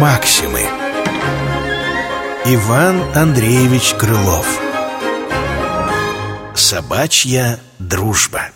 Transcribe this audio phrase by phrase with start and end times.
[0.00, 0.62] Максимы.
[2.46, 4.46] Иван Андреевич Крылов.
[6.54, 8.50] Собачья дружба.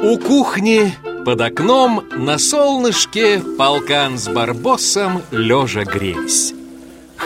[0.00, 0.94] У кухни
[1.24, 6.54] под окном на солнышке полкан с барбосом лежа грелись.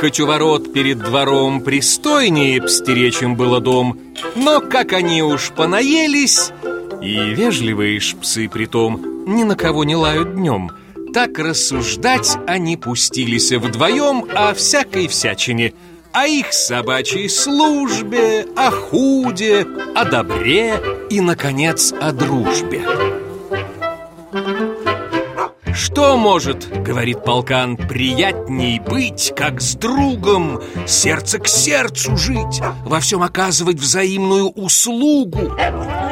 [0.00, 3.98] Хоть у ворот перед двором пристойнее пстеречем было дом,
[4.34, 6.50] но как они уж понаелись,
[7.00, 8.14] и вежливые ж
[8.52, 10.70] притом ни на кого не лают днем,
[11.14, 15.72] так рассуждать они пустились вдвоем о всякой всячине,
[16.12, 22.86] о их собачьей службе, о худе, о добре и, наконец, о дружбе.
[26.06, 33.24] Что может, говорит полкан, приятней быть, как с другом, сердце к сердцу жить, во всем
[33.24, 35.56] оказывать взаимную услугу,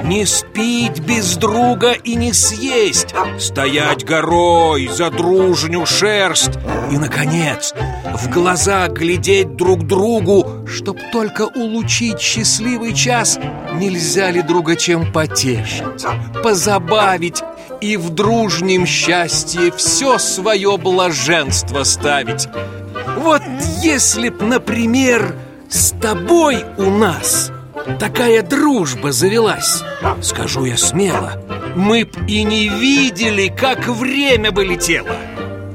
[0.03, 6.59] не спить без друга и не съесть, стоять горой за дружню шерсть.
[6.91, 7.73] И, наконец,
[8.05, 13.39] в глаза глядеть друг другу, чтоб только улучить счастливый час,
[13.75, 16.05] нельзя ли друга чем потешить,
[16.43, 17.43] позабавить
[17.81, 22.49] и в дружнем счастье все свое блаженство ставить.
[23.19, 23.43] Вот
[23.83, 25.37] если б, например,
[25.69, 27.51] с тобой у нас
[27.99, 29.83] такая дружба завелась,
[30.23, 31.33] скажу я смело,
[31.75, 35.17] мы б и не видели, как время бы летело.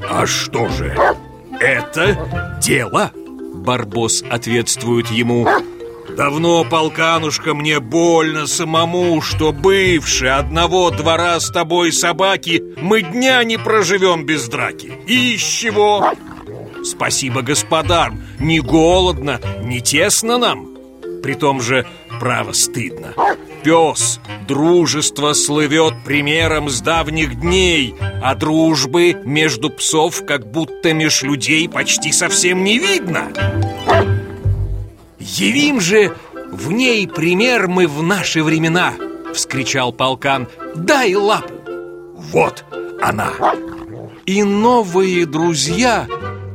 [0.08, 0.96] А что же,
[1.60, 3.12] это дело?
[3.54, 5.46] Барбос ответствует ему
[6.16, 13.58] Давно, полканушка, мне больно самому, что бывшие одного двора с тобой собаки Мы дня не
[13.58, 16.12] проживем без драки И из чего?
[16.84, 20.76] Спасибо господарам, не голодно, не тесно нам
[21.22, 21.86] При том же,
[22.18, 23.14] право, стыдно
[23.62, 31.68] Пес, дружество слывет примером с давних дней А дружбы между псов, как будто меж людей,
[31.68, 33.28] почти совсем не видно.
[35.18, 36.16] Явим же
[36.50, 38.94] в ней пример мы в наши времена
[39.34, 40.48] Вскричал полкан.
[40.74, 41.54] Дай лапу!
[42.32, 42.64] Вот
[43.00, 43.32] она.
[44.26, 46.06] И новые друзья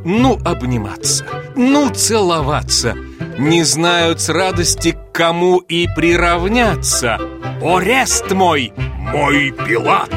[0.04, 1.26] Ну обниматься,
[1.56, 2.96] ну целоваться
[3.38, 7.20] Не знают с радости к кому и приравняться.
[7.62, 10.10] Орест мой, мой Пилат.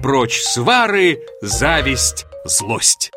[0.00, 3.10] Прочь свары, зависть, злость.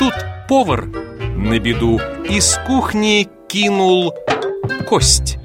[0.00, 0.14] Тут
[0.48, 4.14] повар на беду из кухни кинул
[4.88, 5.38] кость.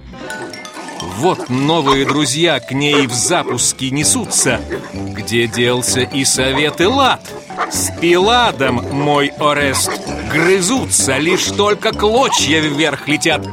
[1.17, 4.59] Вот новые друзья к ней в запуске несутся
[4.93, 7.21] Где делся и совет и лад
[7.69, 9.91] С Пиладом, мой Орест,
[10.31, 13.45] грызутся Лишь только клочья вверх летят.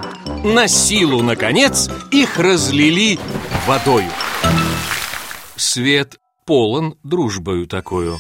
[0.45, 3.19] На силу, наконец, их разлили
[3.67, 4.11] водою
[5.57, 8.19] Свет полон дружбою такую.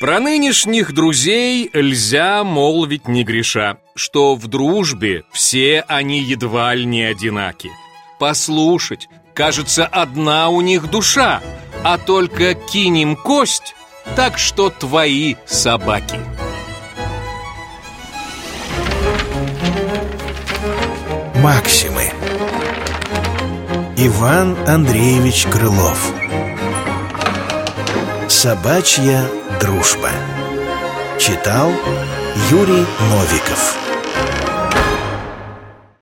[0.00, 7.02] Про нынешних друзей льзя молвить не греша, что в дружбе все они едва ли не
[7.02, 7.70] одинаки.
[8.20, 11.42] Послушать, кажется, одна у них душа,
[11.82, 13.74] а только кинем кость,
[14.16, 16.18] так что твои собаки.
[21.36, 22.12] Максимы
[23.96, 26.12] Иван Андреевич Крылов
[28.28, 29.24] Собачья
[29.60, 30.10] дружба.
[31.18, 31.72] Читал
[32.50, 33.87] Юрий Новиков.